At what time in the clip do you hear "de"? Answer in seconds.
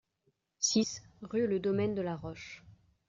1.93-2.01